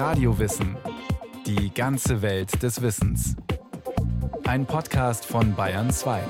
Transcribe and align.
Radiowissen. 0.00 0.78
Die 1.44 1.74
ganze 1.74 2.22
Welt 2.22 2.62
des 2.62 2.80
Wissens. 2.80 3.36
Ein 4.44 4.64
Podcast 4.64 5.26
von 5.26 5.54
Bayern 5.54 5.90
2. 5.90 6.22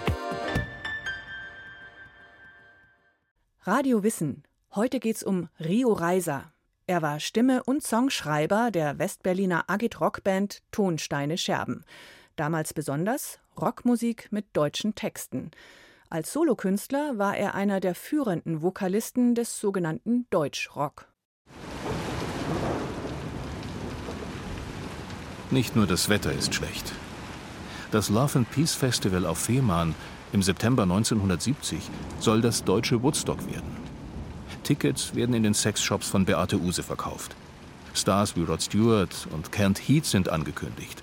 Radio 3.63 4.03
Wissen. 4.03 4.43
Heute 4.75 4.99
geht's 4.99 5.23
um 5.23 5.49
Rio 5.61 5.93
Reiser. 5.93 6.53
Er 6.89 7.01
war 7.01 7.21
Stimme 7.21 7.63
und 7.63 7.85
Songschreiber 7.85 8.73
der 8.73 8.99
Westberliner 8.99 9.67
Agit-Rock-Band 9.69 10.63
Tonsteine 10.73 11.39
Scherben. 11.39 11.85
Damals 12.35 12.75
besonders 12.75 13.39
Rockmusik 13.57 14.33
mit 14.33 14.47
deutschen 14.53 14.97
Texten. 14.97 15.53
Als 16.09 16.33
Solokünstler 16.33 17.19
war 17.19 17.37
er 17.37 17.55
einer 17.55 17.79
der 17.79 17.95
führenden 17.95 18.63
Vokalisten 18.63 19.37
des 19.37 19.61
sogenannten 19.61 20.27
Deutschrock. 20.31 21.07
Nicht 25.51 25.75
nur 25.75 25.87
das 25.87 26.09
Wetter 26.09 26.33
ist 26.33 26.55
schlecht. 26.55 26.93
Das 27.91 28.09
Love 28.09 28.39
and 28.39 28.51
Peace 28.53 28.75
Festival 28.75 29.27
auf 29.27 29.39
Fehmarn 29.39 29.97
im 30.33 30.43
September 30.43 30.85
1970 30.85 31.81
soll 32.21 32.41
das 32.41 32.63
deutsche 32.63 33.03
Woodstock 33.03 33.45
werden. 33.53 33.77
Tickets 34.63 35.17
werden 35.17 35.35
in 35.35 35.43
den 35.43 35.55
Sexshops 35.55 36.09
von 36.09 36.25
Beate 36.25 36.57
Use 36.57 36.85
verkauft. 36.85 37.35
Stars 37.95 38.37
wie 38.37 38.45
Rod 38.45 38.63
Stewart 38.63 39.27
und 39.33 39.51
Kent 39.51 39.81
Heath 39.81 40.07
sind 40.07 40.29
angekündigt. 40.29 41.03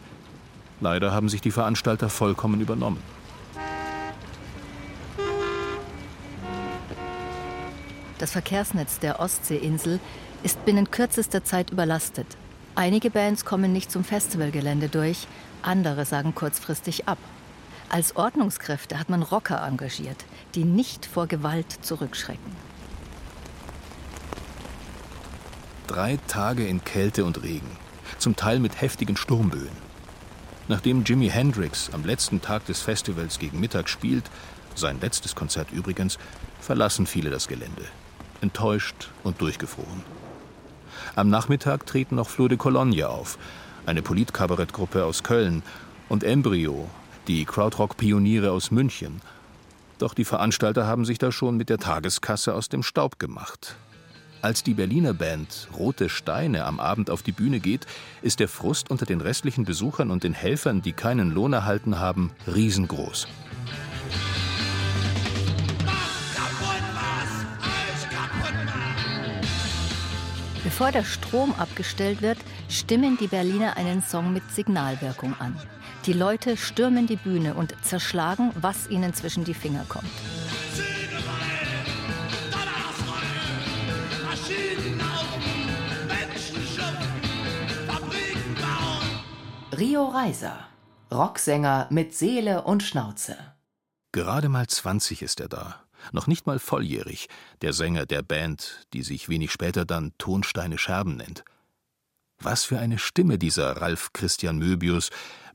Leider 0.79 1.11
haben 1.11 1.27
sich 1.27 1.41
die 1.41 1.51
Veranstalter 1.51 2.07
vollkommen 2.07 2.61
übernommen. 2.61 3.03
Das 8.17 8.31
Verkehrsnetz 8.31 8.99
der 8.99 9.20
Ostseeinsel 9.20 9.99
ist 10.43 10.63
binnen 10.63 10.89
kürzester 10.89 11.43
Zeit 11.43 11.71
überlastet. 11.71 12.37
Einige 12.77 13.09
Bands 13.09 13.44
kommen 13.44 13.73
nicht 13.73 13.91
zum 13.91 14.04
Festivalgelände 14.04 14.88
durch, 14.88 15.27
andere 15.63 16.05
sagen 16.05 16.35
kurzfristig 16.35 17.07
ab. 17.07 17.18
Als 17.90 18.15
Ordnungskräfte 18.15 18.99
hat 18.99 19.10
man 19.10 19.24
Rocker 19.24 19.65
engagiert, 19.65 20.26
die 20.54 20.63
nicht 20.63 21.07
vor 21.07 21.26
Gewalt 21.26 21.71
zurückschrecken. 21.82 22.55
Drei 25.88 26.20
Tage 26.27 26.68
in 26.68 26.84
Kälte 26.84 27.26
und 27.26 27.41
Regen, 27.41 27.71
zum 28.20 28.35
Teil 28.35 28.60
mit 28.60 28.79
heftigen 28.79 29.18
Sturmböen. 29.18 29.76
Nachdem 30.68 31.04
Jimi 31.04 31.29
Hendrix 31.29 31.90
am 31.91 32.05
letzten 32.05 32.44
Tag 32.44 32.68
des 32.68 32.82
Festivals 32.82 33.40
gegen 33.40 33.60
Mittag 33.60 33.90
spielt, 33.90 34.29
sein 34.76 34.99
letztes 35.01 35.34
Konzert 35.34 35.71
übrigens, 35.71 36.20
verlassen 36.60 37.07
viele 37.07 37.32
das 37.32 37.48
Gelände 37.48 37.85
enttäuscht 38.41 39.10
und 39.23 39.41
durchgefroren. 39.41 40.04
Am 41.18 41.32
Nachmittag 41.32 41.87
treten 41.87 42.13
noch 42.13 42.29
Flur 42.29 42.48
de 42.48 42.60
Cologne 42.60 43.10
auf, 43.10 43.40
eine 43.87 44.04
Politkabarettgruppe 44.04 45.04
aus 45.04 45.23
Köln, 45.23 45.63
und 46.10 46.23
Embryo, 46.23 46.87
die 47.27 47.43
Krautrock-Pioniere 47.43 48.51
aus 48.51 48.70
München. 48.70 49.20
Doch 49.98 50.13
die 50.13 50.26
Veranstalter 50.26 50.85
haben 50.85 51.05
sich 51.05 51.18
da 51.18 51.32
schon 51.32 51.57
mit 51.57 51.70
der 51.70 51.79
Tageskasse 51.79 52.54
aus 52.54 52.70
dem 52.70 52.84
Staub 52.84 53.18
gemacht. 53.18 53.77
Als 54.43 54.62
die 54.62 54.76
Berliner 54.76 55.15
Band 55.15 55.70
Rote 55.76 56.07
Steine 56.07 56.65
am 56.65 56.79
Abend 56.79 57.10
auf 57.10 57.23
die 57.23 57.32
Bühne 57.32 57.60
geht, 57.62 57.88
ist 58.21 58.40
der 58.40 58.48
Frust 58.48 58.91
unter 58.91 59.07
den 59.07 59.20
restlichen 59.20 59.65
Besuchern 59.65 60.12
und 60.12 60.23
den 60.23 60.34
Helfern, 60.34 60.84
die 60.84 60.93
keinen 60.93 61.32
Lohn 61.32 61.51
erhalten 61.51 61.99
haben, 61.99 62.29
riesengroß. 62.45 63.27
Bevor 70.78 70.91
der 70.91 71.06
Strom 71.06 71.56
abgestellt 71.56 72.22
wird, 72.22 72.38
stimmen 72.69 73.17
die 73.17 73.25
Berliner 73.25 73.78
einen 73.78 74.03
Song 74.03 74.31
mit 74.31 74.44
Signalwirkung 74.51 75.33
an. 75.39 75.59
Die 76.06 76.13
Leute 76.13 76.56
stürmen 76.56 77.07
die 77.07 77.16
Bühne 77.16 77.56
und 77.56 77.73
zerschlagen, 77.83 78.51
was 78.61 78.87
ihnen 78.87 79.11
zwischen 79.16 79.43
die 79.43 79.55
Finger 79.55 79.87
kommt. 79.89 80.05
Rio 89.79 90.05
Reiser, 90.09 90.59
Rocksänger 91.11 91.87
mit 91.89 92.13
Seele 92.13 92.61
und 92.61 92.83
Schnauze. 92.83 93.35
Gerade 94.11 94.47
mal 94.47 94.67
20 94.67 95.23
ist 95.23 95.39
er 95.39 95.49
da 95.49 95.86
noch 96.12 96.28
nicht 96.28 96.46
mal 96.47 96.59
volljährig, 96.59 97.28
der 97.62 97.74
Sänger 97.74 98.06
der 98.06 98.22
Band, 98.22 98.85
die 98.94 99.03
sich 99.03 99.30
wenig 99.30 99.52
später 99.52 99.85
dann 99.85 100.13
Tonsteine 100.18 100.78
Scherben 100.78 101.18
nennt. 101.18 101.44
Was 102.40 102.63
für 102.63 102.80
eine 102.80 103.00
Stimme 103.00 103.38
dieser 103.38 103.78
Ralf 103.78 104.13
Christian 104.13 104.58
Möbius, 104.58 105.09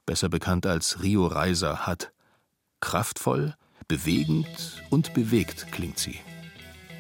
besser 0.05 0.29
bekannt 0.29 0.67
als 0.67 1.03
Rio 1.03 1.27
Reiser, 1.27 1.87
hat. 1.87 2.13
Kraftvoll, 2.81 3.55
bewegend 3.87 4.83
und 4.91 5.15
bewegt 5.15 5.71
klingt 5.71 5.99
sie. 5.99 6.21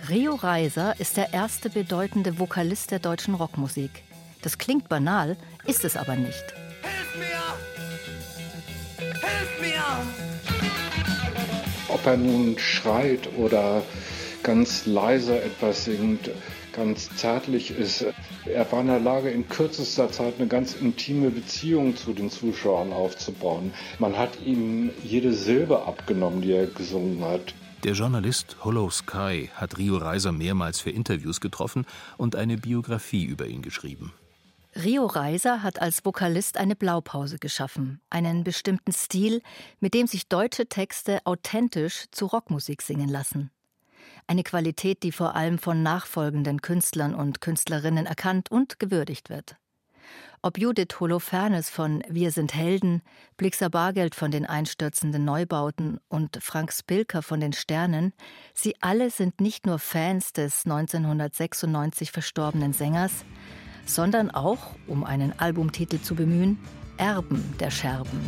Rio 0.09 0.35
Reiser 0.35 0.99
ist 1.01 1.17
der 1.17 1.33
erste 1.33 1.71
bedeutende 1.71 2.39
Vokalist 2.39 2.91
der 2.91 2.99
deutschen 2.99 3.35
Rockmusik. 3.35 4.03
Das 4.43 4.59
klingt 4.59 4.89
banal, 4.89 5.37
ist 5.65 5.85
es 5.85 5.97
aber 5.97 6.17
nicht. 6.17 6.45
Hilf 6.83 7.17
mir! 7.17 7.43
Hilf 8.99 9.61
mir! 9.61 10.32
Ob 12.03 12.07
er 12.09 12.17
nun 12.17 12.59
schreit 12.59 13.29
oder 13.37 13.81
ganz 14.43 14.87
leise 14.87 15.41
etwas 15.41 15.85
singt, 15.85 16.31
ganz 16.73 17.09
zärtlich 17.15 17.71
ist. 17.71 18.05
Er 18.45 18.73
war 18.73 18.81
in 18.81 18.89
der 18.89 18.99
Lage, 18.99 19.31
in 19.31 19.49
kürzester 19.49 20.11
Zeit 20.11 20.35
eine 20.39 20.49
ganz 20.49 20.75
intime 20.75 21.31
Beziehung 21.31 21.95
zu 21.95 22.13
den 22.13 22.29
Zuschauern 22.29 22.93
aufzubauen. 22.93 23.73
Man 24.01 24.19
hat 24.19 24.41
ihm 24.45 24.91
jede 25.05 25.33
Silbe 25.33 25.87
abgenommen, 25.87 26.43
die 26.43 26.51
er 26.51 26.67
gesungen 26.67 27.23
hat. 27.23 27.55
Der 27.85 27.93
Journalist 27.93 28.57
Hollow 28.65 28.91
Sky 28.91 29.51
hat 29.55 29.79
Rio 29.79 29.97
Reiser 29.97 30.33
mehrmals 30.33 30.81
für 30.81 30.91
Interviews 30.91 31.41
getroffen 31.41 31.87
und 32.17 32.35
eine 32.35 32.57
Biografie 32.57 33.25
über 33.25 33.47
ihn 33.47 33.63
geschrieben. 33.63 34.13
Rio 34.75 35.05
Reiser 35.05 35.63
hat 35.63 35.83
als 35.83 36.05
Vokalist 36.05 36.57
eine 36.57 36.75
Blaupause 36.75 37.39
geschaffen, 37.39 38.01
einen 38.09 38.43
bestimmten 38.43 38.93
Stil, 38.93 39.43
mit 39.81 39.93
dem 39.93 40.07
sich 40.07 40.29
deutsche 40.29 40.67
Texte 40.67 41.21
authentisch 41.25 42.07
zu 42.11 42.25
Rockmusik 42.25 42.81
singen 42.81 43.11
lassen. 43.11 43.51
Eine 44.27 44.45
Qualität, 44.45 45.03
die 45.03 45.13
vor 45.13 45.35
allem 45.35 45.59
von 45.59 45.83
nachfolgenden 45.83 46.63
Künstlern 46.63 47.15
und 47.15 47.43
Künstlerinnen 47.43 48.07
erkannt 48.07 48.51
und 48.51 48.79
gewürdigt 48.79 49.29
wird. 49.29 49.57
Ob 50.41 50.59
Judith 50.59 50.99
Holofernes 50.99 51.69
von 51.69 52.03
Wir 52.09 52.33
sind 52.33 52.55
Helden, 52.55 53.03
Blixer 53.37 53.71
Bargeld 53.71 54.15
von 54.15 54.31
den 54.31 54.47
einstürzenden 54.47 55.25
Neubauten 55.25 56.01
und 56.09 56.39
Frank 56.43 56.73
Spilker 56.73 57.23
von 57.23 57.41
den 57.41 57.53
Sternen, 57.53 58.13
sie 58.55 58.75
alle 58.81 59.11
sind 59.11 59.41
nicht 59.41 59.67
nur 59.67 59.79
Fans 59.79 60.33
des 60.33 60.65
1996 60.65 62.11
verstorbenen 62.11 62.73
Sängers, 62.73 63.25
sondern 63.87 64.31
auch, 64.31 64.75
um 64.87 65.05
einen 65.05 65.39
Albumtitel 65.39 66.01
zu 66.01 66.15
bemühen, 66.15 66.59
Erben 66.97 67.43
der 67.59 67.71
Scherben. 67.71 68.21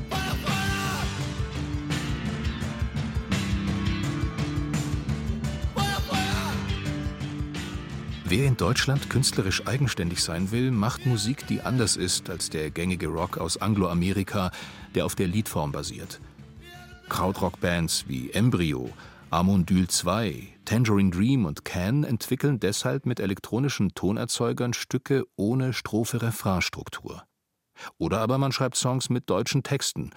Wer 8.26 8.47
in 8.47 8.56
Deutschland 8.56 9.10
künstlerisch 9.10 9.66
eigenständig 9.66 10.22
sein 10.22 10.50
will, 10.50 10.70
macht 10.70 11.06
Musik, 11.06 11.47
die 11.47 11.60
anders 11.60 11.97
ist 11.97 12.31
als 12.31 12.50
der 12.50 12.71
gängige 12.71 13.06
Rock 13.06 13.38
aus 13.38 13.59
Angloamerika, 13.59 14.50
der 14.94 15.04
auf 15.04 15.15
der 15.15 15.28
Liedform 15.28 15.71
basiert. 15.71 16.21
Krautrock-Bands 17.09 18.06
wie 18.09 18.31
Embryo 18.31 18.91
Amondyl 19.31 19.88
2, 19.88 20.53
Tangerine 20.65 21.11
Dream 21.11 21.45
und 21.45 21.65
Can 21.65 22.05
entwickeln 22.05 22.59
deshalb 22.61 23.07
mit 23.07 23.21
elektronischen 23.21 23.95
Tonerzeugern 23.95 24.73
Stücke 24.73 25.25
ohne 25.37 25.73
Strophe-Refrain-Struktur. 25.73 27.25
Oder 27.99 28.21
aber 28.21 28.39
man 28.39 28.53
schreibt 28.53 28.77
Songs 28.77 29.11
mit 29.11 29.28
deutschen 29.28 29.63
Texten, 29.63 30.11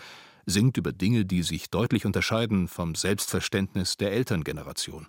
singt 0.45 0.77
über 0.77 0.93
Dinge, 0.93 1.25
die 1.25 1.43
sich 1.43 1.69
deutlich 1.69 2.05
unterscheiden 2.05 2.67
vom 2.67 2.95
Selbstverständnis 2.95 3.97
der 3.97 4.11
Elterngeneration. 4.11 5.07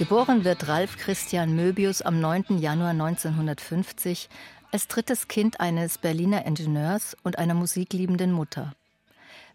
Geboren 0.00 0.44
wird 0.44 0.66
Ralf 0.66 0.96
Christian 0.96 1.54
Möbius 1.54 2.00
am 2.00 2.22
9. 2.22 2.58
Januar 2.58 2.92
1950 2.92 4.30
als 4.72 4.88
drittes 4.88 5.28
Kind 5.28 5.60
eines 5.60 5.98
Berliner 5.98 6.46
Ingenieurs 6.46 7.18
und 7.22 7.38
einer 7.38 7.52
musikliebenden 7.52 8.32
Mutter. 8.32 8.72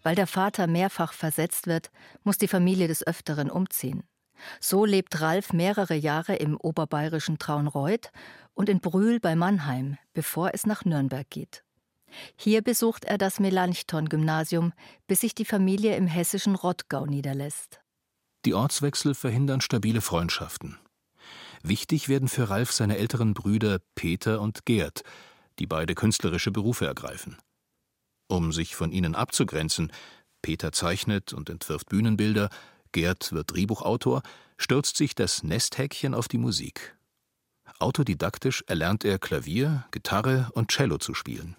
Weil 0.03 0.13
der 0.13 0.27
Vater 0.27 0.67
mehrfach 0.67 1.13
versetzt 1.13 1.65
wird, 1.65 1.89
muss 2.23 2.37
die 2.37 2.47
Familie 2.47 2.87
des 2.87 3.07
Öfteren 3.07 3.49
umziehen. 3.49 4.03
So 4.59 4.85
lebt 4.85 5.19
Ralf 5.19 5.51
mehrere 5.51 5.95
Jahre 5.95 6.35
im 6.35 6.57
oberbayerischen 6.57 7.39
Traunreuth 7.39 8.11
und 8.53 8.69
in 8.69 8.81
Brühl 8.81 9.19
bei 9.19 9.35
Mannheim, 9.35 9.97
bevor 10.13 10.51
es 10.53 10.67
nach 10.67 10.85
Nürnberg 10.85 11.27
geht. 11.27 11.63
Hier 12.35 12.61
besucht 12.61 13.05
er 13.05 13.17
das 13.17 13.39
Melanchthon-Gymnasium, 13.39 14.73
bis 15.07 15.21
sich 15.21 15.33
die 15.33 15.43
Familie 15.43 15.95
im 15.95 16.05
hessischen 16.05 16.53
Rottgau 16.53 17.07
niederlässt. 17.07 17.79
Die 18.45 18.53
Ortswechsel 18.53 19.15
verhindern 19.15 19.59
stabile 19.59 20.01
Freundschaften. 20.01 20.77
Wichtig 21.63 22.09
werden 22.09 22.27
für 22.27 22.49
Ralf 22.49 22.71
seine 22.71 22.97
älteren 22.97 23.33
Brüder 23.33 23.79
Peter 23.95 24.39
und 24.39 24.65
Gerd, 24.65 25.01
die 25.57 25.65
beide 25.65 25.95
künstlerische 25.95 26.51
Berufe 26.51 26.85
ergreifen. 26.85 27.37
Um 28.27 28.53
sich 28.53 28.75
von 28.75 28.91
ihnen 28.91 29.15
abzugrenzen, 29.15 29.91
Peter 30.43 30.71
zeichnet 30.71 31.33
und 31.33 31.49
entwirft 31.49 31.89
Bühnenbilder, 31.89 32.49
Gerd 32.91 33.31
wird 33.31 33.51
Drehbuchautor, 33.51 34.21
stürzt 34.57 34.95
sich 34.95 35.15
das 35.15 35.41
Nesthäkchen 35.41 36.13
auf 36.13 36.27
die 36.27 36.37
Musik. 36.37 36.95
Autodidaktisch 37.79 38.63
erlernt 38.67 39.03
er 39.03 39.17
Klavier, 39.17 39.85
Gitarre 39.89 40.49
und 40.53 40.69
Cello 40.69 40.99
zu 40.99 41.15
spielen. 41.15 41.55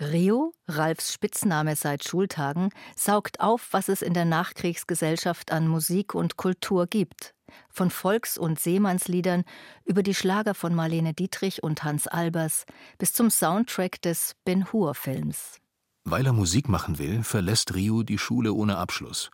Rio, 0.00 0.54
Ralfs 0.66 1.12
Spitzname 1.12 1.76
seit 1.76 2.08
Schultagen, 2.08 2.70
saugt 2.96 3.40
auf, 3.40 3.68
was 3.72 3.90
es 3.90 4.00
in 4.00 4.14
der 4.14 4.24
Nachkriegsgesellschaft 4.24 5.52
an 5.52 5.68
Musik 5.68 6.14
und 6.14 6.38
Kultur 6.38 6.86
gibt. 6.86 7.34
Von 7.68 7.90
Volks- 7.90 8.38
und 8.38 8.58
Seemannsliedern 8.58 9.44
über 9.84 10.02
die 10.02 10.14
Schlager 10.14 10.54
von 10.54 10.74
Marlene 10.74 11.12
Dietrich 11.12 11.62
und 11.62 11.84
Hans 11.84 12.06
Albers 12.06 12.64
bis 12.96 13.12
zum 13.12 13.28
Soundtrack 13.28 14.00
des 14.00 14.36
Ben 14.46 14.72
Hur-Films. 14.72 15.58
Weil 16.04 16.24
er 16.24 16.32
Musik 16.32 16.70
machen 16.70 16.98
will, 16.98 17.22
verlässt 17.22 17.74
Rio 17.74 18.02
die 18.02 18.18
Schule 18.18 18.54
ohne 18.54 18.78
Abschluss. 18.78 19.30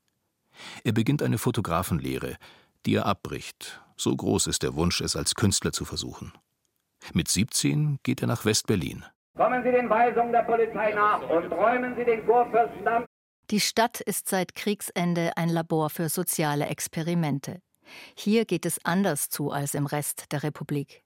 Er 0.82 0.92
beginnt 0.92 1.22
eine 1.22 1.38
Fotografenlehre, 1.38 2.36
die 2.86 2.94
er 2.94 3.06
abbricht. 3.06 3.80
So 3.96 4.16
groß 4.16 4.48
ist 4.48 4.64
der 4.64 4.74
Wunsch, 4.74 5.00
es 5.00 5.14
als 5.14 5.36
Künstler 5.36 5.72
zu 5.72 5.84
versuchen. 5.84 6.32
Mit 7.12 7.28
17 7.28 8.00
geht 8.02 8.22
er 8.22 8.26
nach 8.26 8.44
West-Berlin. 8.44 9.04
Kommen 9.36 9.62
Sie 9.62 9.70
den 9.70 9.90
Weisungen 9.90 10.32
der 10.32 10.42
Polizei 10.42 10.92
nach 10.92 11.20
und 11.28 11.52
räumen 11.52 11.94
Sie 11.94 12.04
den 12.04 12.24
Kurfürstendamm. 12.24 13.04
Die 13.50 13.60
Stadt 13.60 14.00
ist 14.00 14.28
seit 14.28 14.54
Kriegsende 14.54 15.36
ein 15.36 15.50
Labor 15.50 15.90
für 15.90 16.08
soziale 16.08 16.66
Experimente. 16.66 17.60
Hier 18.16 18.46
geht 18.46 18.64
es 18.64 18.82
anders 18.84 19.28
zu 19.28 19.52
als 19.52 19.74
im 19.74 19.84
Rest 19.84 20.32
der 20.32 20.42
Republik. 20.42 21.02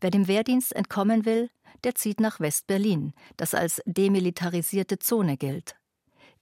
Wer 0.00 0.10
dem 0.10 0.28
Wehrdienst 0.28 0.74
entkommen 0.74 1.24
will, 1.24 1.50
der 1.82 1.96
zieht 1.96 2.20
nach 2.20 2.38
West-Berlin, 2.38 3.12
das 3.36 3.54
als 3.54 3.82
demilitarisierte 3.86 5.00
Zone 5.00 5.36
gilt. 5.36 5.74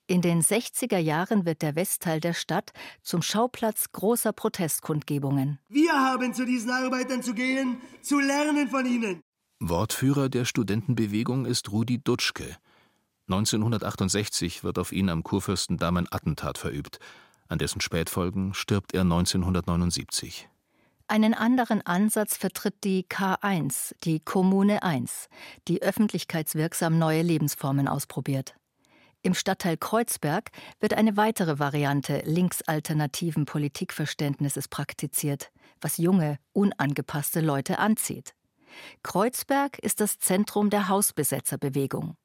In 0.07 0.21
den 0.21 0.43
60er 0.43 0.99
Jahren 0.99 1.47
wird 1.47 1.63
der 1.63 1.75
Westteil 1.75 2.21
der 2.21 2.35
Stadt 2.35 2.73
zum 3.03 3.23
Schauplatz 3.23 3.91
großer 3.93 4.35
Protestkundgebungen. 4.35 5.59
Wir 5.69 5.93
haben 5.93 6.35
zu 6.35 6.45
diesen 6.45 6.71
Arbeitern 6.71 7.23
zu 7.23 7.33
gehen, 7.33 7.81
zu 8.03 8.21
lernen 8.21 8.69
von 8.69 8.85
ihnen. 8.85 9.23
Wortführer 9.65 10.29
der 10.29 10.45
Studentenbewegung 10.45 11.47
ist 11.47 11.71
Rudi 11.71 12.03
Dutschke. 12.03 12.57
1968 13.29 14.65
wird 14.65 14.77
auf 14.77 14.91
ihn 14.91 15.09
am 15.09 15.23
Kurfürstendamm 15.23 15.99
ein 15.99 16.09
Attentat 16.11 16.59
verübt. 16.59 16.99
An 17.47 17.59
dessen 17.59 17.81
Spätfolgen 17.81 18.55
stirbt 18.55 18.93
er 18.93 19.03
1979. 19.03 20.49
Einen 21.07 21.33
anderen 21.33 21.81
Ansatz 21.87 22.37
vertritt 22.37 22.83
die 22.83 23.05
K1, 23.05 23.95
die 24.03 24.19
Kommune 24.19 24.83
1, 24.83 25.29
die 25.69 25.81
öffentlichkeitswirksam 25.81 26.99
neue 26.99 27.23
Lebensformen 27.23 27.87
ausprobiert. 27.87 28.57
Im 29.23 29.35
Stadtteil 29.35 29.77
Kreuzberg 29.77 30.51
wird 30.81 30.95
eine 30.95 31.17
weitere 31.17 31.61
Variante 31.61 32.23
linksalternativen 32.25 33.45
Politikverständnisses 33.45 34.67
praktiziert, 34.67 35.53
was 35.81 35.99
junge, 35.99 36.41
unangepasste 36.53 37.41
Leute 37.41 37.79
anzieht. 37.79 38.35
Kreuzberg 39.03 39.79
ist 39.79 40.01
das 40.01 40.19
Zentrum 40.19 40.71
der 40.71 40.89
Hausbesetzerbewegung. 40.89 42.17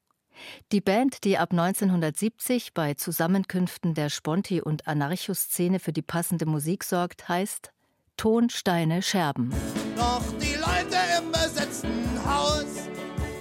Die 0.71 0.81
Band, 0.81 1.23
die 1.23 1.37
ab 1.37 1.51
1970 1.51 2.73
bei 2.73 2.93
Zusammenkünften 2.93 3.93
der 3.93 4.09
Sponti- 4.09 4.61
und 4.61 4.87
Anarcho-Szene 4.87 5.79
für 5.79 5.93
die 5.93 6.01
passende 6.01 6.45
Musik 6.45 6.83
sorgt, 6.83 7.27
heißt 7.27 7.71
Ton, 8.17 8.49
Steine, 8.49 9.01
Scherben. 9.01 9.53
Doch 9.95 10.23
die 10.39 10.55
Leute 10.55 10.97
im 11.19 11.31
besetzten 11.31 12.19
Haus 12.25 12.65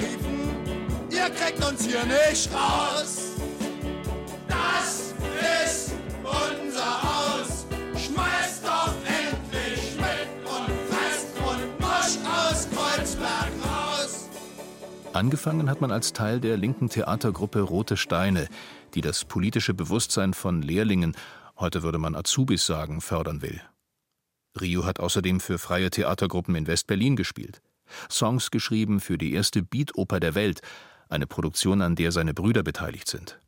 riefen, 0.01 1.11
ihr 1.11 1.31
kriegt 1.31 1.65
uns 1.65 1.85
hier 1.87 2.05
nicht 2.05 2.51
raus. 2.53 3.26
Angefangen 15.17 15.71
hat 15.71 15.81
man 15.81 15.93
als 15.93 16.13
Teil 16.13 16.41
der 16.41 16.59
linken 16.59 16.91
Theatergruppe 16.91 17.63
Rote 17.63 17.97
Steine, 17.97 18.49
die 18.93 19.01
das 19.01 19.25
politische 19.25 19.73
Bewusstsein 19.73 20.35
von 20.35 20.61
Lehrlingen, 20.61 21.17
heute 21.59 21.83
würde 21.83 21.97
man 21.97 22.15
Azubis 22.15 22.67
sagen, 22.67 23.01
fördern 23.01 23.41
will. 23.41 23.63
Rio 24.61 24.85
hat 24.85 25.01
außerdem 25.01 25.41
für 25.41 25.57
freie 25.57 25.89
Theatergruppen 25.89 26.55
in 26.55 26.67
West-Berlin 26.67 27.17
gespielt. 27.17 27.63
Songs 28.11 28.51
geschrieben 28.51 29.01
für 29.01 29.17
die 29.17 29.33
erste 29.33 29.63
Beat-Oper 29.63 30.21
der 30.21 30.35
Welt, 30.35 30.61
eine 31.09 31.27
Produktion, 31.27 31.81
an 31.81 31.97
der 31.97 32.13
seine 32.13 32.35
Brüder 32.35 32.63
beteiligt 32.63 33.09
sind. 33.09 33.41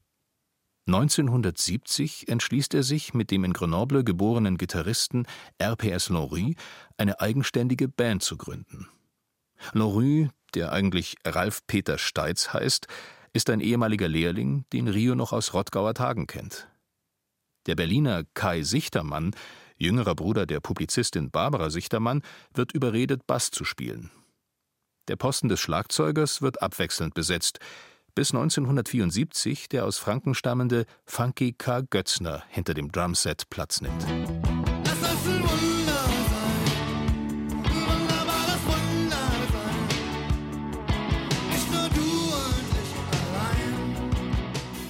1970 0.86 2.28
entschließt 2.28 2.72
er 2.72 2.82
sich, 2.82 3.12
mit 3.12 3.30
dem 3.30 3.44
in 3.44 3.52
Grenoble 3.52 4.04
geborenen 4.04 4.56
Gitarristen 4.56 5.26
RPS 5.60 6.08
Lenrue 6.08 6.54
eine 6.96 7.20
eigenständige 7.20 7.88
Band 7.88 8.22
zu 8.22 8.38
gründen. 8.38 8.88
Lenrue, 9.74 10.30
der 10.54 10.72
eigentlich 10.72 11.16
Ralf 11.24 11.66
Peter 11.66 11.98
Steitz 11.98 12.52
heißt, 12.52 12.86
ist 13.32 13.50
ein 13.50 13.60
ehemaliger 13.60 14.08
Lehrling, 14.08 14.64
den 14.72 14.88
Rio 14.88 15.14
noch 15.14 15.32
aus 15.32 15.54
Rottgauer 15.54 15.94
Tagen 15.94 16.26
kennt. 16.26 16.68
Der 17.66 17.74
Berliner 17.74 18.24
Kai 18.34 18.62
Sichtermann, 18.62 19.32
jüngerer 19.76 20.14
Bruder 20.14 20.46
der 20.46 20.60
Publizistin 20.60 21.30
Barbara 21.30 21.70
Sichtermann, 21.70 22.22
wird 22.54 22.72
überredet, 22.72 23.26
Bass 23.26 23.50
zu 23.50 23.64
spielen. 23.64 24.10
Der 25.08 25.16
Posten 25.16 25.48
des 25.48 25.60
Schlagzeugers 25.60 26.42
wird 26.42 26.62
abwechselnd 26.62 27.14
besetzt, 27.14 27.58
bis 28.14 28.32
1974 28.32 29.68
der 29.68 29.84
aus 29.84 29.98
Franken 29.98 30.34
stammende 30.34 30.86
Funky 31.04 31.52
K. 31.52 31.82
Götzner 31.82 32.42
hinter 32.48 32.74
dem 32.74 32.90
Drumset 32.90 33.48
Platz 33.48 33.80
nimmt. 33.80 34.57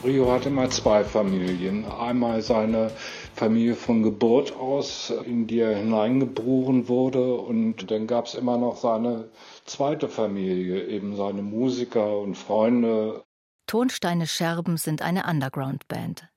Rio 0.05 0.31
hatte 0.31 0.51
mal 0.51 0.71
zwei 0.71 1.03
Familien. 1.03 1.85
Einmal 1.85 2.41
seine 2.41 2.91
Familie 3.35 3.75
von 3.75 4.03
Geburt 4.03 4.55
aus, 4.55 5.13
in 5.25 5.47
die 5.47 5.59
er 5.59 5.77
hineingeboren 5.77 6.89
wurde. 6.89 7.35
Und 7.35 7.91
dann 7.91 8.07
gab 8.07 8.27
es 8.27 8.35
immer 8.35 8.59
noch 8.59 8.77
seine 8.77 9.29
zweite 9.65 10.09
Familie, 10.09 10.87
eben 10.87 11.17
seine 11.17 11.43
Musiker 11.43 12.19
und 12.19 12.37
Freunde. 12.37 13.25
Tonsteine 13.67 14.27
Scherben 14.27 14.77
sind 14.77 15.03
eine 15.03 15.25
Underground-Band. 15.27 16.29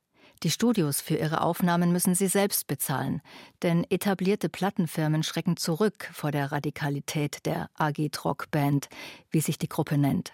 Die 0.44 0.50
Studios 0.50 1.00
für 1.00 1.15
ihre 1.15 1.41
Aufnahmen 1.41 1.91
müssen 1.91 2.15
sie 2.15 2.27
selbst 2.27 2.65
bezahlen, 2.65 3.22
denn 3.62 3.86
etablierte 3.91 4.50
Plattenfirmen 4.50 5.22
schrecken 5.22 5.56
zurück 5.56 6.10
vor 6.13 6.32
der 6.32 6.51
Radikalität 6.51 7.46
der 7.46 7.70
Agit-Rock-Band, 7.75 8.89
wie 9.30 9.39
sich 9.39 9.60
die 9.60 9.70
Gruppe 9.70 10.00
nennt. 10.00 10.34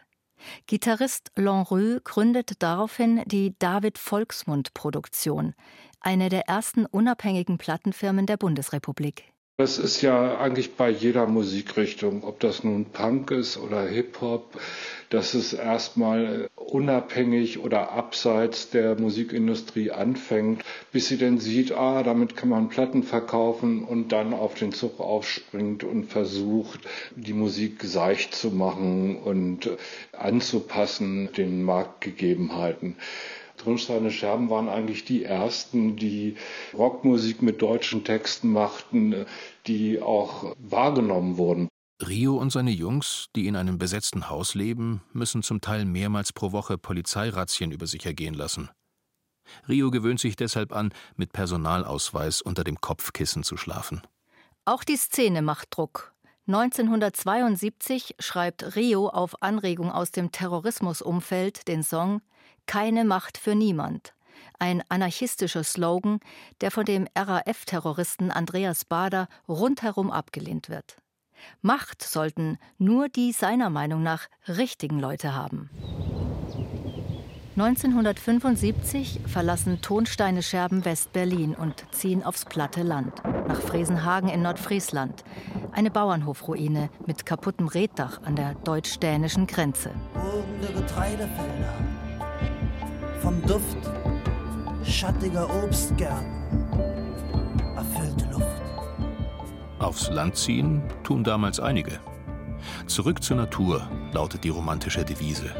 Gitarrist 0.65 1.31
Lenrue 1.35 2.01
gründet 2.01 2.61
daraufhin 2.61 3.23
die 3.25 3.55
David 3.59 3.97
Volksmund 3.97 4.73
Produktion, 4.73 5.53
eine 5.99 6.29
der 6.29 6.47
ersten 6.47 6.85
unabhängigen 6.85 7.57
Plattenfirmen 7.57 8.25
der 8.25 8.37
Bundesrepublik. 8.37 9.33
Das 9.59 9.79
ist 9.79 10.03
ja 10.03 10.37
eigentlich 10.37 10.75
bei 10.75 10.87
jeder 10.91 11.25
Musikrichtung, 11.25 12.23
ob 12.23 12.39
das 12.39 12.63
nun 12.63 12.85
Punk 12.85 13.31
ist 13.31 13.57
oder 13.57 13.87
Hip-Hop, 13.87 14.61
dass 15.09 15.33
es 15.33 15.51
erstmal 15.51 16.47
unabhängig 16.55 17.57
oder 17.57 17.91
abseits 17.91 18.69
der 18.69 18.99
Musikindustrie 18.99 19.89
anfängt, 19.89 20.61
bis 20.91 21.07
sie 21.07 21.17
dann 21.17 21.39
sieht, 21.39 21.71
ah, 21.71 22.03
damit 22.03 22.35
kann 22.35 22.49
man 22.49 22.69
Platten 22.69 23.01
verkaufen 23.01 23.83
und 23.83 24.11
dann 24.11 24.35
auf 24.35 24.53
den 24.53 24.73
Zug 24.73 24.99
aufspringt 24.99 25.83
und 25.83 26.05
versucht, 26.05 26.81
die 27.15 27.33
Musik 27.33 27.83
seicht 27.83 28.35
zu 28.35 28.51
machen 28.51 29.17
und 29.17 29.71
anzupassen 30.11 31.31
den 31.35 31.63
Marktgegebenheiten. 31.63 32.95
Tonsteine 33.57 34.11
Scherben 34.11 34.49
waren 34.49 34.69
eigentlich 34.69 35.03
die 35.05 35.23
ersten, 35.23 35.95
die 35.95 36.35
Rockmusik 36.73 37.41
mit 37.41 37.61
deutschen 37.61 38.03
Texten 38.03 38.51
machten, 38.51 39.25
die 39.65 40.01
auch 40.01 40.55
wahrgenommen 40.59 41.37
wurden. 41.37 41.67
Rio 42.05 42.37
und 42.37 42.51
seine 42.51 42.71
Jungs, 42.71 43.27
die 43.35 43.47
in 43.47 43.55
einem 43.55 43.79
besetzten 43.79 44.29
Haus 44.29 44.53
leben, 44.53 45.01
müssen 45.13 45.41
zum 45.41 45.61
Teil 45.61 45.83
mehrmals 45.85 46.31
pro 46.31 46.51
Woche 46.51 46.77
Polizeirazzien 46.77 47.71
über 47.71 47.87
sich 47.87 48.05
ergehen 48.05 48.35
lassen. 48.35 48.69
Rio 49.67 49.89
gewöhnt 49.89 50.19
sich 50.19 50.35
deshalb 50.35 50.73
an, 50.73 50.93
mit 51.15 51.33
Personalausweis 51.33 52.41
unter 52.41 52.63
dem 52.63 52.79
Kopfkissen 52.81 53.43
zu 53.43 53.57
schlafen. 53.57 54.01
Auch 54.65 54.83
die 54.83 54.97
Szene 54.97 55.41
macht 55.41 55.69
Druck. 55.71 56.13
1972 56.47 58.15
schreibt 58.19 58.75
Rio 58.75 59.09
auf 59.09 59.41
Anregung 59.41 59.91
aus 59.91 60.11
dem 60.11 60.31
Terrorismusumfeld 60.31 61.67
den 61.67 61.83
Song 61.83 62.21
Keine 62.67 63.05
Macht 63.05 63.37
für 63.37 63.55
niemand. 63.55 64.13
Ein 64.59 64.83
anarchistischer 64.89 65.63
Slogan, 65.63 66.19
der 66.61 66.69
von 66.69 66.85
dem 66.85 67.07
RAF-Terroristen 67.17 68.29
Andreas 68.29 68.85
Bader 68.85 69.27
rundherum 69.47 70.11
abgelehnt 70.11 70.69
wird. 70.69 70.97
Macht 71.61 72.03
sollten 72.03 72.57
nur 72.77 73.09
die 73.09 73.31
seiner 73.31 73.69
Meinung 73.69 74.03
nach 74.03 74.27
richtigen 74.47 74.99
Leute 74.99 75.33
haben. 75.33 75.69
1975 77.55 79.21
verlassen 79.25 79.81
Tonsteine 79.81 80.43
Scherben 80.43 80.85
West-Berlin 80.85 81.55
und 81.55 81.85
ziehen 81.91 82.23
aufs 82.23 82.45
platte 82.45 82.83
Land, 82.83 83.23
nach 83.23 83.61
Fresenhagen 83.61 84.29
in 84.29 84.43
Nordfriesland. 84.43 85.23
Eine 85.71 85.89
Bauernhofruine 85.89 86.89
mit 87.07 87.25
kaputtem 87.25 87.67
Reddach 87.67 88.21
an 88.23 88.35
der 88.35 88.53
deutsch-dänischen 88.53 89.47
Grenze. 89.47 89.89
Getreidefelder, 90.61 91.73
vom 93.27 93.41
Duft 93.41 93.77
schattiger 94.85 95.53
Obstgärten, 95.61 96.31
erfüllte 97.75 98.25
Luft. 98.31 98.61
Aufs 99.79 100.09
Land 100.09 100.37
ziehen 100.37 100.81
tun 101.03 101.25
damals 101.25 101.59
einige. 101.59 101.99
Zurück 102.85 103.21
zur 103.21 103.35
Natur 103.35 103.85
lautet 104.13 104.45
die 104.45 104.49
romantische 104.49 105.03
Devise. 105.03 105.53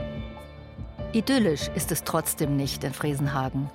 Idyllisch 1.12 1.68
ist 1.76 1.92
es 1.92 2.06
trotzdem 2.06 2.56
nicht 2.56 2.86
in 2.86 2.94
Fresenhagen. 2.94 3.70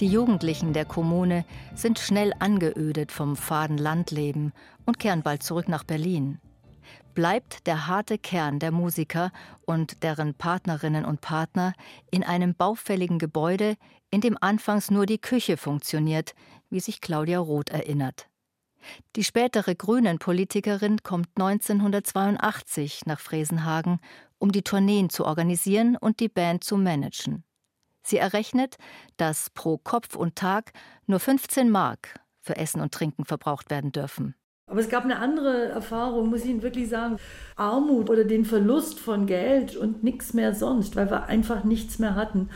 Die 0.00 0.08
Jugendlichen 0.08 0.72
der 0.72 0.84
Kommune 0.84 1.44
sind 1.76 2.00
schnell 2.00 2.32
angeödet 2.40 3.12
vom 3.12 3.36
faden 3.36 3.78
Landleben 3.78 4.52
und 4.86 4.98
kehren 4.98 5.22
bald 5.22 5.44
zurück 5.44 5.68
nach 5.68 5.84
Berlin. 5.84 6.40
Bleibt 7.14 7.66
der 7.66 7.86
harte 7.86 8.18
Kern 8.18 8.58
der 8.58 8.70
Musiker 8.70 9.32
und 9.64 10.02
deren 10.02 10.34
Partnerinnen 10.34 11.04
und 11.04 11.20
Partner 11.20 11.72
in 12.10 12.22
einem 12.24 12.54
baufälligen 12.54 13.18
Gebäude, 13.18 13.76
in 14.10 14.20
dem 14.20 14.36
anfangs 14.40 14.90
nur 14.90 15.06
die 15.06 15.20
Küche 15.20 15.56
funktioniert, 15.56 16.34
wie 16.70 16.80
sich 16.80 17.00
Claudia 17.00 17.38
Roth 17.38 17.70
erinnert. 17.70 18.28
Die 19.16 19.24
spätere 19.24 19.74
Grünen-Politikerin 19.74 21.02
kommt 21.02 21.28
1982 21.34 23.06
nach 23.06 23.18
Fresenhagen 23.18 23.98
um 24.38 24.52
die 24.52 24.62
Tourneen 24.62 25.10
zu 25.10 25.24
organisieren 25.24 25.96
und 25.96 26.20
die 26.20 26.28
Band 26.28 26.64
zu 26.64 26.76
managen. 26.76 27.44
Sie 28.02 28.18
errechnet, 28.18 28.76
dass 29.16 29.50
pro 29.50 29.78
Kopf 29.78 30.14
und 30.14 30.36
Tag 30.36 30.72
nur 31.06 31.20
15 31.20 31.70
Mark 31.70 32.20
für 32.40 32.56
Essen 32.56 32.80
und 32.80 32.94
Trinken 32.94 33.24
verbraucht 33.24 33.70
werden 33.70 33.92
dürfen. 33.92 34.36
Aber 34.68 34.80
es 34.80 34.88
gab 34.88 35.04
eine 35.04 35.20
andere 35.20 35.68
Erfahrung, 35.68 36.28
muss 36.28 36.42
ich 36.42 36.50
Ihnen 36.50 36.62
wirklich 36.62 36.88
sagen. 36.88 37.18
Armut 37.54 38.10
oder 38.10 38.24
den 38.24 38.44
Verlust 38.44 38.98
von 38.98 39.26
Geld 39.26 39.76
und 39.76 40.02
nichts 40.02 40.34
mehr 40.34 40.54
sonst, 40.54 40.96
weil 40.96 41.08
wir 41.08 41.26
einfach 41.26 41.62
nichts 41.62 42.00
mehr 42.00 42.16
hatten. 42.16 42.50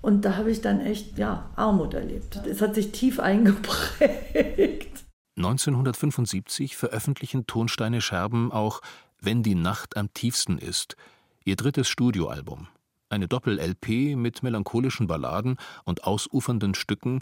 Und 0.00 0.24
da 0.24 0.36
habe 0.36 0.50
ich 0.50 0.60
dann 0.60 0.80
echt, 0.80 1.18
ja, 1.18 1.50
Armut 1.54 1.94
erlebt. 1.94 2.40
Es 2.46 2.60
hat 2.60 2.74
sich 2.74 2.90
tief 2.90 3.20
eingeprägt. 3.20 5.04
1975 5.36 6.76
veröffentlichen 6.76 7.46
Tonsteine 7.46 8.00
Scherben 8.00 8.50
auch 8.50 8.80
Wenn 9.20 9.44
die 9.44 9.54
Nacht 9.54 9.96
am 9.96 10.12
tiefsten 10.12 10.58
ist, 10.58 10.96
ihr 11.44 11.54
drittes 11.54 11.88
Studioalbum, 11.88 12.66
eine 13.08 13.28
Doppel-LP 13.28 14.16
mit 14.16 14.42
melancholischen 14.42 15.06
Balladen 15.06 15.58
und 15.84 16.02
ausufernden 16.02 16.74
Stücken, 16.74 17.20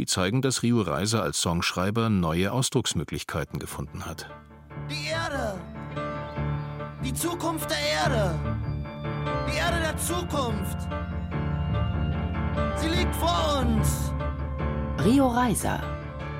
die 0.00 0.06
zeigen, 0.06 0.40
dass 0.40 0.62
Rio 0.62 0.80
Reiser 0.80 1.22
als 1.22 1.42
Songschreiber 1.42 2.08
neue 2.08 2.52
Ausdrucksmöglichkeiten 2.52 3.58
gefunden 3.58 4.06
hat. 4.06 4.30
Die 4.88 5.10
Erde, 5.10 5.60
die 7.04 7.12
Zukunft 7.12 7.68
der 7.70 7.78
Erde, 8.02 8.34
die 9.46 9.58
Erde 9.58 9.78
der 9.80 9.96
Zukunft. 9.98 10.78
Sie 12.76 12.88
liegt 12.88 13.14
vor 13.14 13.62
uns. 13.62 14.10
Rio 15.04 15.28
Reiser, 15.28 15.82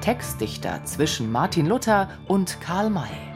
Textdichter 0.01 0.83
zwischen 0.85 1.31
Martin 1.31 1.67
Luther 1.67 2.09
und 2.29 2.59
Karl 2.63 2.89
May. 2.89 3.30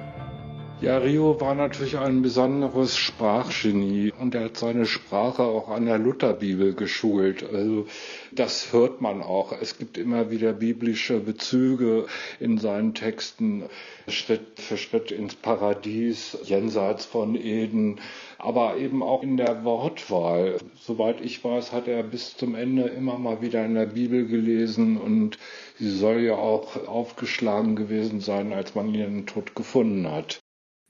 Ja, 0.84 0.98
Rio 0.98 1.40
war 1.40 1.54
natürlich 1.54 1.96
ein 1.96 2.20
besonderes 2.20 2.98
Sprachgenie 2.98 4.12
und 4.20 4.34
er 4.34 4.44
hat 4.44 4.58
seine 4.58 4.84
Sprache 4.84 5.42
auch 5.42 5.70
an 5.70 5.86
der 5.86 5.96
Lutherbibel 5.96 6.74
geschult. 6.74 7.42
Also 7.42 7.86
das 8.32 8.70
hört 8.70 9.00
man 9.00 9.22
auch. 9.22 9.52
Es 9.58 9.78
gibt 9.78 9.96
immer 9.96 10.30
wieder 10.30 10.52
biblische 10.52 11.20
Bezüge 11.20 12.04
in 12.38 12.58
seinen 12.58 12.92
Texten. 12.92 13.64
Schritt 14.08 14.60
für 14.60 14.76
Schritt 14.76 15.10
ins 15.10 15.34
Paradies, 15.36 16.36
jenseits 16.42 17.06
von 17.06 17.34
Eden, 17.34 17.98
aber 18.36 18.76
eben 18.76 19.02
auch 19.02 19.22
in 19.22 19.38
der 19.38 19.64
Wortwahl. 19.64 20.58
Soweit 20.78 21.22
ich 21.22 21.42
weiß, 21.42 21.72
hat 21.72 21.88
er 21.88 22.02
bis 22.02 22.36
zum 22.36 22.54
Ende 22.54 22.82
immer 22.82 23.16
mal 23.18 23.40
wieder 23.40 23.64
in 23.64 23.74
der 23.74 23.86
Bibel 23.86 24.26
gelesen 24.26 24.98
und 24.98 25.38
sie 25.78 25.96
soll 25.96 26.20
ja 26.20 26.34
auch 26.34 26.86
aufgeschlagen 26.86 27.74
gewesen 27.74 28.20
sein, 28.20 28.52
als 28.52 28.74
man 28.74 28.92
ihren 28.92 29.24
Tod 29.24 29.54
gefunden 29.54 30.10
hat. 30.10 30.43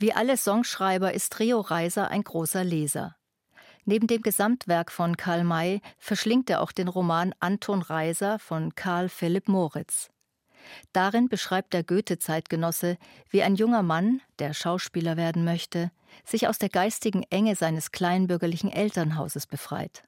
Wie 0.04 0.12
alle 0.12 0.36
Songschreiber 0.36 1.14
ist 1.14 1.38
Rio 1.40 1.60
Reiser 1.60 2.10
ein 2.10 2.22
großer 2.22 2.62
Leser. 2.62 3.16
Neben 3.86 4.06
dem 4.06 4.20
Gesamtwerk 4.20 4.92
von 4.92 5.16
Karl 5.16 5.44
May 5.44 5.80
verschlingt 5.96 6.50
er 6.50 6.60
auch 6.60 6.72
den 6.72 6.88
Roman 6.88 7.34
Anton 7.40 7.80
Reiser 7.80 8.38
von 8.38 8.74
Karl 8.74 9.08
Philipp 9.08 9.48
Moritz. 9.48 10.10
Darin 10.92 11.30
beschreibt 11.30 11.72
der 11.72 11.84
Goethe-Zeitgenosse, 11.84 12.98
wie 13.30 13.42
ein 13.42 13.54
junger 13.54 13.82
Mann, 13.82 14.20
der 14.40 14.52
Schauspieler 14.52 15.16
werden 15.16 15.42
möchte, 15.42 15.90
sich 16.22 16.48
aus 16.48 16.58
der 16.58 16.68
geistigen 16.68 17.22
Enge 17.30 17.56
seines 17.56 17.90
kleinbürgerlichen 17.90 18.70
Elternhauses 18.70 19.46
befreit. 19.46 20.02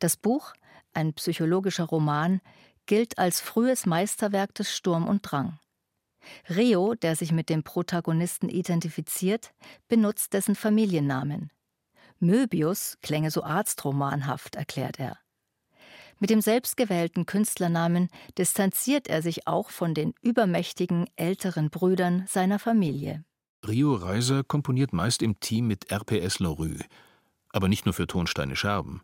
Das 0.00 0.18
Buch, 0.18 0.52
ein 0.92 1.14
psychologischer 1.14 1.84
Roman, 1.84 2.42
gilt 2.84 3.16
als 3.16 3.40
frühes 3.40 3.86
Meisterwerk 3.86 4.54
des 4.54 4.76
Sturm 4.76 5.08
und 5.08 5.22
Drang. 5.22 5.58
Rio, 6.48 6.94
der 6.94 7.16
sich 7.16 7.32
mit 7.32 7.48
dem 7.48 7.62
Protagonisten 7.62 8.48
identifiziert, 8.48 9.52
benutzt 9.88 10.32
dessen 10.32 10.54
Familiennamen. 10.54 11.50
Möbius 12.20 12.98
klänge 13.02 13.30
so 13.30 13.42
arztromanhaft, 13.42 14.54
erklärt 14.54 14.98
er. 14.98 15.18
Mit 16.20 16.30
dem 16.30 16.40
selbstgewählten 16.40 17.26
Künstlernamen 17.26 18.08
distanziert 18.38 19.08
er 19.08 19.20
sich 19.20 19.46
auch 19.46 19.70
von 19.70 19.94
den 19.94 20.14
übermächtigen 20.22 21.06
älteren 21.16 21.70
Brüdern 21.70 22.24
seiner 22.28 22.58
Familie. 22.58 23.24
Rio 23.66 23.94
Reiser 23.94 24.44
komponiert 24.44 24.92
meist 24.92 25.22
im 25.22 25.40
Team 25.40 25.66
mit 25.66 25.90
RPS 25.90 26.38
Lorue, 26.38 26.78
aber 27.50 27.68
nicht 27.68 27.84
nur 27.84 27.94
für 27.94 28.06
Tonsteine 28.06 28.56
Scherben. 28.56 29.02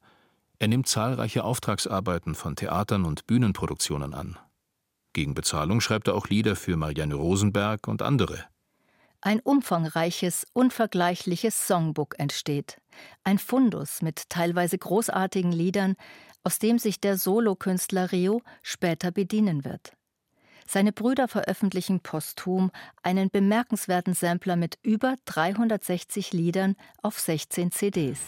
Er 0.58 0.68
nimmt 0.68 0.86
zahlreiche 0.86 1.44
Auftragsarbeiten 1.44 2.34
von 2.34 2.56
Theatern 2.56 3.04
und 3.04 3.26
Bühnenproduktionen 3.26 4.14
an. 4.14 4.38
Gegen 5.12 5.34
Bezahlung 5.34 5.80
schreibt 5.80 6.08
er 6.08 6.14
auch 6.14 6.28
Lieder 6.28 6.56
für 6.56 6.76
Marianne 6.76 7.14
Rosenberg 7.14 7.88
und 7.88 8.02
andere. 8.02 8.44
Ein 9.22 9.40
umfangreiches, 9.40 10.46
unvergleichliches 10.52 11.66
Songbook 11.66 12.18
entsteht. 12.18 12.80
Ein 13.22 13.38
Fundus 13.38 14.00
mit 14.02 14.30
teilweise 14.30 14.78
großartigen 14.78 15.52
Liedern, 15.52 15.96
aus 16.42 16.58
dem 16.58 16.78
sich 16.78 17.00
der 17.00 17.18
Solokünstler 17.18 18.12
Rio 18.12 18.40
später 18.62 19.10
bedienen 19.10 19.64
wird. 19.64 19.92
Seine 20.66 20.92
Brüder 20.92 21.26
veröffentlichen 21.26 22.00
posthum 22.00 22.70
einen 23.02 23.28
bemerkenswerten 23.28 24.14
Sampler 24.14 24.56
mit 24.56 24.78
über 24.82 25.16
360 25.24 26.32
Liedern 26.32 26.76
auf 27.02 27.18
16 27.18 27.72
CDs. 27.72 28.20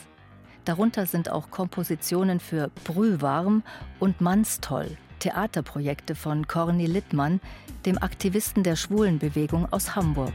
Darunter 0.64 1.06
sind 1.06 1.30
auch 1.30 1.50
Kompositionen 1.50 2.40
für 2.40 2.70
Brühwarm 2.84 3.62
und 4.00 4.20
Mannstoll, 4.20 4.98
Theaterprojekte 5.22 6.16
von 6.16 6.48
Corny 6.48 6.86
Littmann, 6.86 7.40
dem 7.86 7.96
Aktivisten 7.96 8.64
der 8.64 8.74
Schwulenbewegung 8.74 9.72
aus 9.72 9.94
Hamburg. 9.94 10.32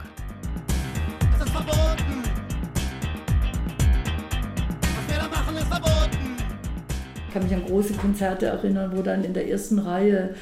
Das 1.37 1.45
ist 1.45 1.51
verboten. 1.51 2.23
Was 4.79 5.13
wir 5.13 5.17
da 5.17 5.27
machen, 5.27 5.57
ist 5.57 5.67
verboten. 5.67 6.37
Ich 7.27 7.33
kann 7.33 7.43
mich 7.43 7.53
an 7.53 7.65
große 7.65 7.95
Konzerte 7.95 8.45
erinnern, 8.45 8.93
wo 8.95 9.01
dann 9.01 9.25
in 9.25 9.33
der 9.33 9.49
ersten 9.49 9.79
Reihe 9.79 10.35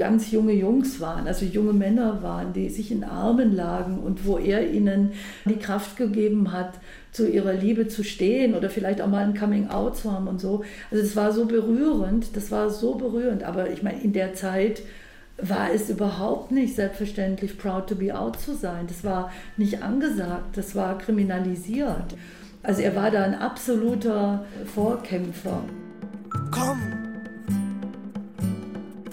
ganz 0.00 0.30
junge 0.30 0.54
Jungs 0.54 0.98
waren, 0.98 1.28
also 1.28 1.44
junge 1.44 1.74
Männer 1.74 2.22
waren, 2.22 2.54
die 2.54 2.70
sich 2.70 2.90
in 2.90 3.04
Armen 3.04 3.54
lagen 3.54 3.98
und 3.98 4.26
wo 4.26 4.38
er 4.38 4.70
ihnen 4.70 5.12
die 5.44 5.58
Kraft 5.58 5.98
gegeben 5.98 6.52
hat, 6.52 6.72
zu 7.12 7.28
ihrer 7.28 7.52
Liebe 7.52 7.86
zu 7.86 8.02
stehen 8.02 8.54
oder 8.54 8.70
vielleicht 8.70 9.02
auch 9.02 9.08
mal 9.08 9.24
ein 9.24 9.38
Coming 9.38 9.68
Out 9.68 9.98
zu 9.98 10.10
haben 10.10 10.26
und 10.26 10.40
so. 10.40 10.64
Also 10.90 11.04
es 11.04 11.16
war 11.16 11.32
so 11.32 11.44
berührend, 11.44 12.34
das 12.34 12.50
war 12.50 12.70
so 12.70 12.94
berührend, 12.94 13.42
aber 13.42 13.68
ich 13.68 13.82
meine, 13.82 14.00
in 14.02 14.14
der 14.14 14.32
Zeit 14.32 14.80
war 15.36 15.70
es 15.70 15.90
überhaupt 15.90 16.50
nicht 16.50 16.74
selbstverständlich, 16.74 17.58
proud 17.58 17.86
to 17.86 17.94
be 17.94 18.16
out 18.16 18.40
zu 18.40 18.54
sein. 18.54 18.86
Das 18.86 19.04
war 19.04 19.30
nicht 19.58 19.82
angesagt, 19.82 20.56
das 20.56 20.74
war 20.74 20.96
kriminalisiert. 20.96 22.16
Also 22.62 22.80
er 22.80 22.96
war 22.96 23.10
da 23.10 23.22
ein 23.22 23.34
absoluter 23.34 24.46
Vorkämpfer. 24.64 25.62
Komm, 26.50 26.99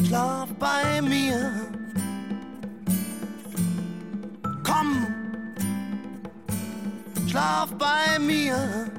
schlaf 0.07 0.53
bei 0.53 1.01
mir. 1.01 1.51
Komm, 4.63 5.07
Schlaf 7.27 7.73
bei 7.73 8.19
mir. 8.19 8.89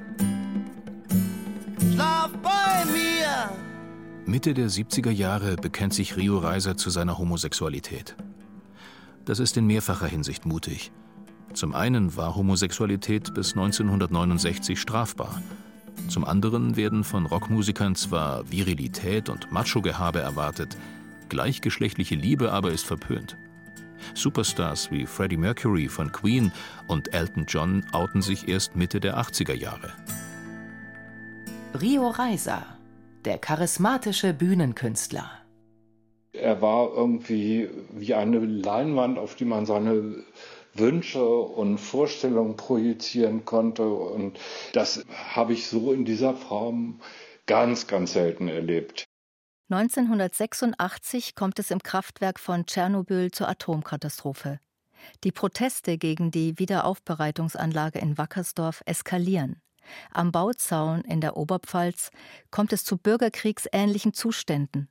Schlaf 1.95 2.31
bei 2.43 2.85
mir. 2.93 3.51
Mitte 4.27 4.53
der 4.53 4.69
70er 4.69 5.11
Jahre 5.11 5.57
bekennt 5.57 5.95
sich 5.95 6.17
Rio 6.17 6.39
Reiser 6.39 6.77
zu 6.77 6.91
seiner 6.91 7.17
Homosexualität. 7.17 8.15
Das 9.25 9.39
ist 9.39 9.57
in 9.57 9.67
mehrfacher 9.67 10.07
Hinsicht 10.07 10.45
mutig. 10.45 10.93
Zum 11.55 11.75
einen 11.75 12.17
war 12.17 12.35
Homosexualität 12.35 13.33
bis 13.33 13.53
1969 13.53 14.79
strafbar. 14.79 15.43
Zum 16.09 16.25
anderen 16.25 16.77
werden 16.77 17.03
von 17.03 17.27
Rockmusikern 17.27 17.95
zwar 17.95 18.51
Virilität 18.51 19.29
und 19.29 19.51
Macho-Gehabe 19.51 20.21
erwartet, 20.21 20.77
gleichgeschlechtliche 21.29 22.15
Liebe 22.15 22.53
aber 22.53 22.71
ist 22.71 22.87
verpönt. 22.87 23.37
Superstars 24.15 24.91
wie 24.91 25.07
Freddie 25.07 25.37
Mercury 25.37 25.89
von 25.89 26.13
Queen 26.13 26.53
und 26.87 27.15
Elton 27.15 27.47
John 27.47 27.85
outen 27.93 28.23
sich 28.23 28.49
erst 28.49 28.77
Mitte 28.77 29.01
der 29.01 29.19
80er 29.19 29.55
Jahre. 29.55 29.93
Rio 31.81 32.09
Reiser, 32.09 32.65
der 33.25 33.39
charismatische 33.39 34.33
Bühnenkünstler. 34.33 35.31
Er 36.33 36.63
war 36.63 36.95
irgendwie 36.95 37.69
wie 37.93 38.15
eine 38.15 38.39
Leinwand, 38.39 39.19
auf 39.19 39.35
die 39.35 39.45
man 39.45 39.67
seine 39.67 40.25
Wünsche 40.75 41.27
und 41.27 41.79
Vorstellungen 41.79 42.57
projizieren 42.57 43.45
konnte. 43.45 43.89
Und 43.89 44.39
das 44.73 45.05
habe 45.35 45.53
ich 45.53 45.67
so 45.67 45.93
in 45.93 46.05
dieser 46.05 46.35
Form 46.35 47.01
ganz, 47.47 47.87
ganz 47.87 48.13
selten 48.13 48.49
erlebt. 48.49 49.08
1986 49.71 51.35
kommt 51.35 51.59
es 51.59 51.71
im 51.71 51.83
Kraftwerk 51.83 52.41
von 52.41 52.65
Tschernobyl 52.65 53.31
zur 53.31 53.51
Atomkatastrophe. 53.51 54.61
Die 55.25 55.33
Proteste 55.33 55.99
gegen 55.99 56.31
die 56.31 56.59
Wiederaufbereitungsanlage 56.59 57.99
in 57.99 58.17
Wackersdorf 58.17 58.83
eskalieren. 58.87 59.61
Am 60.11 60.33
Bauzaun 60.33 61.03
in 61.03 61.21
der 61.21 61.37
Oberpfalz 61.37 62.11
kommt 62.51 62.73
es 62.73 62.83
zu 62.83 62.97
bürgerkriegsähnlichen 62.97 64.15
Zuständen. 64.15 64.89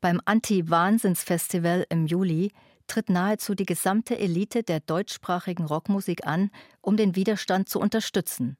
Beim 0.00 0.20
Anti-Wahnsinns-Festival 0.24 1.84
im 1.88 2.06
Juli 2.06 2.52
tritt 2.86 3.10
nahezu 3.10 3.56
die 3.56 3.66
gesamte 3.66 4.16
Elite 4.16 4.62
der 4.62 4.78
deutschsprachigen 4.78 5.64
Rockmusik 5.64 6.24
an, 6.24 6.50
um 6.80 6.96
den 6.96 7.16
Widerstand 7.16 7.68
zu 7.68 7.80
unterstützen. 7.80 8.56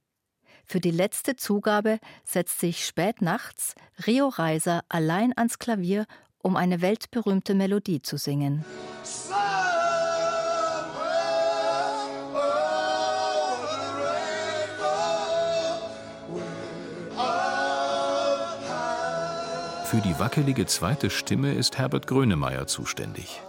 Für 0.70 0.80
die 0.80 0.90
letzte 0.90 1.34
Zugabe 1.34 1.98
setzt 2.24 2.60
sich 2.60 2.84
spät 2.84 3.22
nachts 3.22 3.74
Rio 4.06 4.28
Reiser 4.28 4.82
allein 4.90 5.32
ans 5.34 5.58
Klavier, 5.58 6.04
um 6.42 6.56
eine 6.56 6.82
weltberühmte 6.82 7.54
Melodie 7.54 8.02
zu 8.02 8.18
singen. 8.18 8.66
Für 19.86 20.02
die 20.02 20.18
wackelige 20.18 20.66
zweite 20.66 21.08
Stimme 21.08 21.54
ist 21.54 21.78
Herbert 21.78 22.06
Grönemeyer 22.06 22.66
zuständig. 22.66 23.40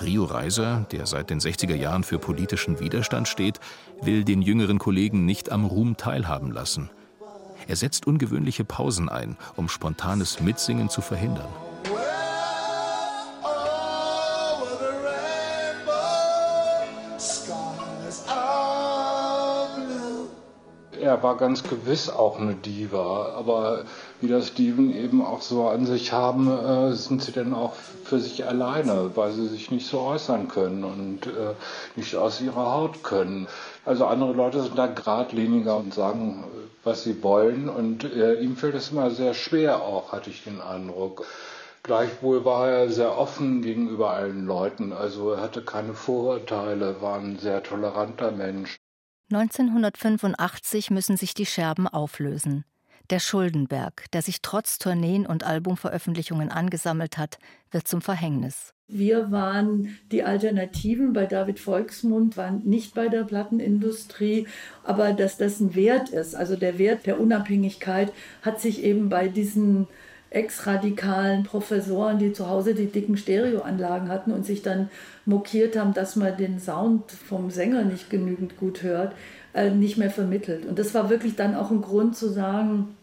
Rio 0.00 0.24
Reiser, 0.24 0.86
der 0.92 1.06
seit 1.06 1.30
den 1.30 1.40
60er 1.40 1.74
Jahren 1.74 2.04
für 2.04 2.18
politischen 2.18 2.80
Widerstand 2.80 3.28
steht, 3.28 3.60
will 4.00 4.24
den 4.24 4.42
jüngeren 4.42 4.78
Kollegen 4.78 5.24
nicht 5.24 5.50
am 5.50 5.64
Ruhm 5.64 5.96
teilhaben 5.96 6.50
lassen. 6.50 6.90
Er 7.68 7.76
setzt 7.76 8.06
ungewöhnliche 8.06 8.64
Pausen 8.64 9.08
ein, 9.08 9.36
um 9.56 9.68
spontanes 9.68 10.40
Mitsingen 10.40 10.88
zu 10.88 11.00
verhindern. 11.00 11.48
Er 21.00 21.22
war 21.22 21.36
ganz 21.36 21.64
gewiss 21.64 22.08
auch 22.08 22.38
eine 22.38 22.54
Diva, 22.54 23.34
aber 23.36 23.84
wie 24.22 24.28
das 24.28 24.54
Diven 24.54 24.94
eben 24.94 25.22
auch 25.24 25.42
so 25.42 25.66
an 25.68 25.84
sich 25.84 26.12
haben, 26.12 26.48
äh, 26.48 26.92
sind 26.92 27.22
sie 27.22 27.32
dann 27.32 27.52
auch 27.52 27.74
für 28.04 28.20
sich 28.20 28.46
alleine, 28.46 29.10
weil 29.16 29.32
sie 29.32 29.48
sich 29.48 29.70
nicht 29.70 29.86
so 29.86 30.00
äußern 30.00 30.48
können 30.48 30.84
und 30.84 31.26
äh, 31.26 31.54
nicht 31.96 32.14
aus 32.14 32.40
ihrer 32.40 32.72
Haut 32.72 33.02
können. 33.02 33.48
Also 33.84 34.06
andere 34.06 34.32
Leute 34.32 34.62
sind 34.62 34.78
da 34.78 34.86
geradliniger 34.86 35.76
und 35.76 35.92
sagen, 35.92 36.44
was 36.84 37.02
sie 37.02 37.22
wollen 37.22 37.68
und 37.68 38.04
äh, 38.04 38.34
ihm 38.34 38.56
fällt 38.56 38.76
es 38.76 38.92
immer 38.92 39.10
sehr 39.10 39.34
schwer 39.34 39.82
auch, 39.82 40.12
hatte 40.12 40.30
ich 40.30 40.44
den 40.44 40.60
Eindruck. 40.60 41.26
Gleichwohl 41.82 42.44
war 42.44 42.68
er 42.68 42.90
sehr 42.90 43.18
offen 43.18 43.60
gegenüber 43.60 44.10
allen 44.10 44.46
Leuten, 44.46 44.92
also 44.92 45.32
er 45.32 45.40
hatte 45.40 45.62
keine 45.62 45.94
Vorurteile, 45.94 47.02
war 47.02 47.18
ein 47.18 47.40
sehr 47.40 47.62
toleranter 47.64 48.30
Mensch. 48.30 48.78
1985 49.32 50.90
müssen 50.90 51.16
sich 51.16 51.34
die 51.34 51.46
Scherben 51.46 51.88
auflösen. 51.88 52.64
Der 53.10 53.18
Schuldenberg, 53.18 54.10
der 54.12 54.22
sich 54.22 54.42
trotz 54.42 54.78
Tourneen 54.78 55.26
und 55.26 55.44
Albumveröffentlichungen 55.44 56.50
angesammelt 56.50 57.18
hat, 57.18 57.38
wird 57.70 57.86
zum 57.88 58.00
Verhängnis. 58.00 58.72
Wir 58.88 59.30
waren 59.30 59.96
die 60.10 60.22
Alternativen 60.22 61.12
bei 61.12 61.24
David 61.24 61.58
Volksmund, 61.58 62.36
waren 62.36 62.62
nicht 62.64 62.94
bei 62.94 63.08
der 63.08 63.24
Plattenindustrie, 63.24 64.46
aber 64.84 65.14
dass 65.14 65.38
das 65.38 65.60
ein 65.60 65.74
Wert 65.74 66.10
ist, 66.10 66.34
also 66.34 66.56
der 66.56 66.78
Wert 66.78 67.06
der 67.06 67.18
Unabhängigkeit, 67.18 68.12
hat 68.42 68.60
sich 68.60 68.82
eben 68.82 69.08
bei 69.08 69.28
diesen 69.28 69.88
ex-radikalen 70.28 71.44
Professoren, 71.44 72.18
die 72.18 72.32
zu 72.32 72.48
Hause 72.48 72.74
die 72.74 72.86
dicken 72.86 73.16
Stereoanlagen 73.16 74.08
hatten 74.08 74.32
und 74.32 74.44
sich 74.44 74.62
dann 74.62 74.90
mokiert 75.24 75.76
haben, 75.76 75.94
dass 75.94 76.16
man 76.16 76.36
den 76.36 76.58
Sound 76.58 77.10
vom 77.10 77.50
Sänger 77.50 77.84
nicht 77.84 78.10
genügend 78.10 78.56
gut 78.56 78.82
hört, 78.82 79.14
äh, 79.54 79.70
nicht 79.70 79.96
mehr 79.96 80.10
vermittelt. 80.10 80.66
Und 80.66 80.78
das 80.78 80.94
war 80.94 81.10
wirklich 81.10 81.36
dann 81.36 81.54
auch 81.54 81.70
ein 81.70 81.82
Grund 81.82 82.16
zu 82.16 82.32
sagen, 82.32 82.96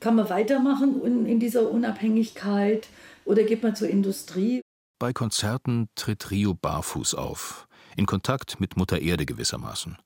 kann 0.00 0.16
man 0.16 0.30
weitermachen 0.30 1.26
in, 1.26 1.40
dieser 1.40 1.70
Unabhängigkeit 1.70 2.88
oder 3.24 3.42
geht 3.44 3.62
man 3.62 3.76
zur 3.76 3.88
Industrie? 3.88 4.62
Bei 4.98 5.12
Konzerten 5.12 5.88
tritt 5.94 6.30
Rio 6.30 6.54
barfuß 6.54 7.14
auf, 7.14 7.68
in 7.96 8.06
Kontakt 8.06 8.60
mit 8.60 8.76
Mutter 8.76 9.00
Erde 9.00 9.26
gewissermaßen. 9.26 9.98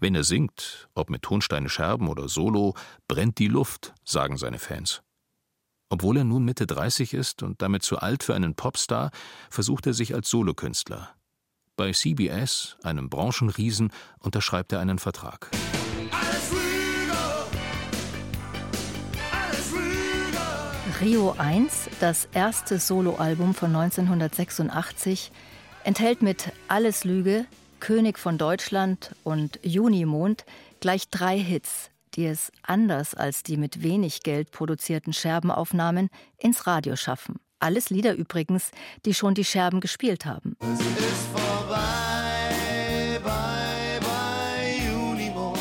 Wenn 0.00 0.14
er 0.14 0.24
singt, 0.24 0.88
ob 0.94 1.10
mit 1.10 1.22
Tonsteine 1.22 1.68
Scherben 1.68 2.08
oder 2.08 2.28
Solo, 2.28 2.74
brennt 3.08 3.38
die 3.38 3.48
Luft, 3.48 3.94
sagen 4.04 4.36
seine 4.36 4.58
Fans. 4.58 5.02
Obwohl 5.90 6.16
er 6.16 6.24
nun 6.24 6.44
Mitte 6.44 6.66
30 6.66 7.12
ist 7.12 7.42
und 7.42 7.60
damit 7.60 7.82
zu 7.82 7.98
alt 7.98 8.22
für 8.22 8.34
einen 8.34 8.54
Popstar, 8.54 9.10
versucht 9.50 9.86
er 9.86 9.92
sich 9.92 10.14
als 10.14 10.30
Solokünstler. 10.30 11.14
Bei 11.82 11.90
CBS, 11.90 12.76
einem 12.84 13.08
Branchenriesen, 13.08 13.90
unterschreibt 14.20 14.70
er 14.70 14.78
einen 14.78 15.00
Vertrag. 15.00 15.50
Rio 21.00 21.34
1, 21.36 21.90
das 21.98 22.28
erste 22.32 22.78
Soloalbum 22.78 23.52
von 23.52 23.74
1986, 23.74 25.32
enthält 25.82 26.22
mit 26.22 26.52
Alles 26.68 27.02
Lüge, 27.02 27.46
König 27.80 28.16
von 28.20 28.38
Deutschland 28.38 29.16
und 29.24 29.58
Junimond 29.64 30.44
gleich 30.78 31.08
drei 31.08 31.36
Hits, 31.36 31.90
die 32.14 32.26
es 32.26 32.52
anders 32.62 33.14
als 33.14 33.42
die 33.42 33.56
mit 33.56 33.82
wenig 33.82 34.22
Geld 34.22 34.52
produzierten 34.52 35.12
Scherbenaufnahmen 35.12 36.10
ins 36.38 36.68
Radio 36.68 36.94
schaffen. 36.94 37.40
Alles 37.62 37.90
Lieder 37.90 38.16
übrigens, 38.16 38.72
die 39.04 39.14
schon 39.14 39.34
die 39.34 39.44
Scherben 39.44 39.80
gespielt 39.80 40.26
haben. 40.26 40.56
Es 40.60 40.80
ist 40.80 41.28
vorbei, 41.32 43.20
bye, 43.22 44.00
bye, 44.00 44.92
Unimond. 44.92 45.58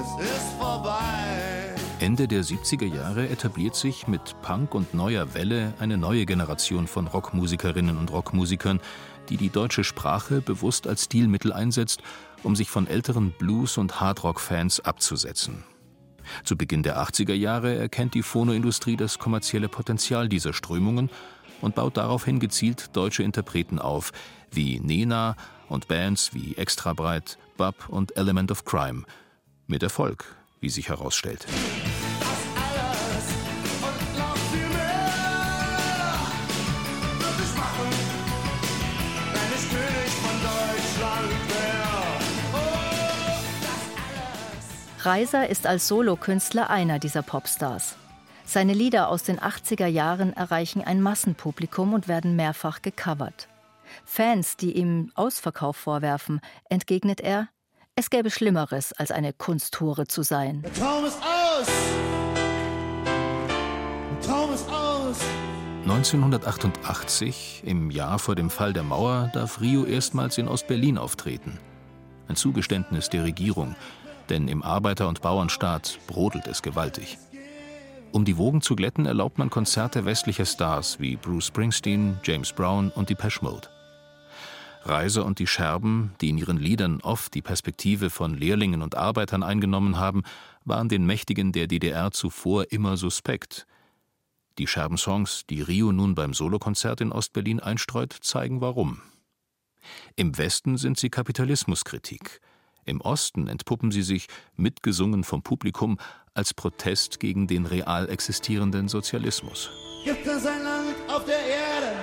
Es 0.00 0.26
ist 0.26 0.52
vorbei. 0.58 1.74
Ende 1.98 2.26
der 2.26 2.42
70er 2.42 2.86
Jahre 2.86 3.28
etabliert 3.28 3.74
sich 3.74 4.08
mit 4.08 4.34
Punk 4.40 4.74
und 4.74 4.94
neuer 4.94 5.34
Welle 5.34 5.74
eine 5.80 5.98
neue 5.98 6.24
Generation 6.24 6.86
von 6.86 7.08
Rockmusikerinnen 7.08 7.98
und 7.98 8.10
Rockmusikern, 8.10 8.80
die 9.28 9.36
die 9.36 9.50
deutsche 9.50 9.84
Sprache 9.84 10.40
bewusst 10.40 10.86
als 10.86 11.04
Stilmittel 11.04 11.52
einsetzt, 11.52 12.00
um 12.42 12.56
sich 12.56 12.70
von 12.70 12.86
älteren 12.86 13.32
Blues- 13.32 13.76
und 13.76 14.00
Hardrock-Fans 14.00 14.80
abzusetzen. 14.80 15.62
Zu 16.44 16.56
Beginn 16.56 16.82
der 16.82 16.98
80er 16.98 17.34
Jahre 17.34 17.74
erkennt 17.76 18.14
die 18.14 18.22
Phonoindustrie 18.22 18.96
das 18.96 19.18
kommerzielle 19.18 19.68
Potenzial 19.68 20.28
dieser 20.28 20.52
Strömungen 20.52 21.10
und 21.60 21.74
baut 21.74 21.96
daraufhin 21.96 22.40
gezielt 22.40 22.96
deutsche 22.96 23.22
Interpreten 23.22 23.78
auf, 23.78 24.12
wie 24.50 24.80
Nena 24.80 25.36
und 25.68 25.88
Bands 25.88 26.34
wie 26.34 26.56
Extrabreit, 26.56 27.38
Bub 27.56 27.88
und 27.88 28.16
Element 28.16 28.50
of 28.50 28.64
Crime. 28.64 29.04
Mit 29.66 29.82
Erfolg, 29.82 30.24
wie 30.60 30.70
sich 30.70 30.88
herausstellt. 30.88 31.46
Reiser 45.06 45.48
ist 45.48 45.66
als 45.66 45.88
Solokünstler 45.88 46.68
einer 46.68 46.98
dieser 46.98 47.22
Popstars. 47.22 47.96
Seine 48.44 48.74
Lieder 48.74 49.08
aus 49.08 49.22
den 49.22 49.38
80er 49.38 49.86
Jahren 49.86 50.34
erreichen 50.34 50.82
ein 50.84 51.00
Massenpublikum 51.00 51.94
und 51.94 52.06
werden 52.06 52.36
mehrfach 52.36 52.82
gecovert. 52.82 53.48
Fans, 54.04 54.56
die 54.58 54.72
ihm 54.76 55.10
Ausverkauf 55.14 55.76
vorwerfen, 55.76 56.40
entgegnet 56.68 57.20
er, 57.20 57.48
Es 57.96 58.10
gäbe 58.10 58.30
Schlimmeres, 58.30 58.92
als 58.92 59.10
eine 59.10 59.32
Kunsthure 59.32 60.06
zu 60.06 60.22
sein. 60.22 60.62
Der 60.62 60.72
Traum 60.74 61.04
ist 61.04 61.18
aus! 61.22 61.66
Der 64.10 64.20
Traum 64.20 64.52
ist 64.52 64.68
aus! 64.68 65.16
1988, 65.84 67.62
im 67.64 67.90
Jahr 67.90 68.18
vor 68.18 68.34
dem 68.34 68.50
Fall 68.50 68.74
der 68.74 68.82
Mauer, 68.82 69.30
darf 69.32 69.60
Rio 69.60 69.84
erstmals 69.84 70.36
in 70.36 70.46
Ostberlin 70.46 70.98
auftreten. 70.98 71.58
Ein 72.28 72.36
Zugeständnis 72.36 73.08
der 73.08 73.24
Regierung, 73.24 73.74
denn 74.30 74.48
im 74.48 74.62
Arbeiter- 74.62 75.08
und 75.08 75.20
Bauernstaat 75.20 75.98
brodelt 76.06 76.46
es 76.46 76.62
gewaltig. 76.62 77.18
Um 78.12 78.24
die 78.24 78.36
Wogen 78.36 78.60
zu 78.60 78.74
glätten, 78.74 79.06
erlaubt 79.06 79.38
man 79.38 79.50
Konzerte 79.50 80.04
westlicher 80.04 80.46
Stars 80.46 80.98
wie 80.98 81.16
Bruce 81.16 81.46
Springsteen, 81.46 82.18
James 82.24 82.52
Brown 82.52 82.90
und 82.90 83.10
Depeche 83.10 83.44
Mode. 83.44 83.68
Reiser 84.82 85.26
und 85.26 85.38
die 85.38 85.46
Scherben, 85.46 86.14
die 86.20 86.30
in 86.30 86.38
ihren 86.38 86.56
Liedern 86.56 87.00
oft 87.02 87.34
die 87.34 87.42
Perspektive 87.42 88.10
von 88.10 88.34
Lehrlingen 88.34 88.82
und 88.82 88.96
Arbeitern 88.96 89.42
eingenommen 89.42 89.98
haben, 89.98 90.22
waren 90.64 90.88
den 90.88 91.04
Mächtigen 91.04 91.52
der 91.52 91.66
DDR 91.66 92.10
zuvor 92.10 92.72
immer 92.72 92.96
suspekt. 92.96 93.66
Die 94.58 94.66
Scherben-Songs, 94.66 95.44
die 95.48 95.62
Rio 95.62 95.92
nun 95.92 96.14
beim 96.14 96.34
Solokonzert 96.34 97.00
in 97.00 97.12
Ostberlin 97.12 97.60
einstreut, 97.60 98.16
zeigen 98.20 98.60
warum. 98.60 99.02
Im 100.16 100.36
Westen 100.36 100.76
sind 100.76 100.98
sie 100.98 101.10
Kapitalismuskritik. 101.10 102.40
Im 102.84 103.00
Osten 103.00 103.48
entpuppen 103.48 103.90
sie 103.90 104.02
sich, 104.02 104.26
mitgesungen 104.56 105.24
vom 105.24 105.42
Publikum, 105.42 105.98
als 106.34 106.54
Protest 106.54 107.20
gegen 107.20 107.46
den 107.46 107.66
real 107.66 108.08
existierenden 108.08 108.88
Sozialismus. 108.88 109.70
Gibt 110.04 110.26
es 110.26 110.46
ein 110.46 110.62
Land 110.62 110.96
auf 111.08 111.24
der 111.24 111.40
Erde, 111.40 111.96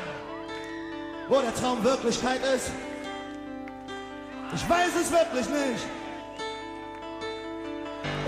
wo 1.30 1.42
der 1.42 1.54
Traum 1.56 1.84
Wirklichkeit 1.84 2.42
ist? 2.56 2.72
Ich 4.54 4.70
weiß 4.70 4.92
es 5.02 5.12
wirklich 5.12 5.48
nicht. 5.50 5.86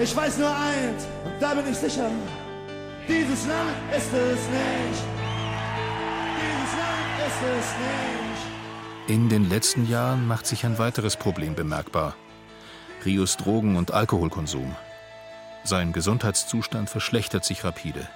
Ich 0.01 0.15
weiß 0.15 0.38
nur 0.38 0.55
eins, 0.55 1.07
und 1.25 1.41
da 1.41 1.53
bin 1.53 1.69
ich 1.69 1.77
sicher. 1.77 2.09
Dieses 3.07 3.47
Land 3.47 3.75
ist 3.95 4.13
es 4.13 4.47
nicht. 4.49 5.03
Dieses 6.39 6.73
Land 6.77 7.27
ist 7.27 7.41
es 7.57 7.67
nicht. 7.77 9.09
In 9.09 9.29
den 9.29 9.49
letzten 9.49 9.89
Jahren 9.89 10.27
macht 10.27 10.45
sich 10.45 10.65
ein 10.65 10.77
weiteres 10.77 11.15
Problem 11.15 11.55
bemerkbar. 11.55 12.15
Rios 13.05 13.38
Drogen- 13.38 13.77
und 13.77 13.93
Alkoholkonsum. 13.93 14.75
Sein 15.63 15.93
Gesundheitszustand 15.93 16.89
verschlechtert 16.89 17.45
sich 17.45 17.63
rapide. 17.63 18.07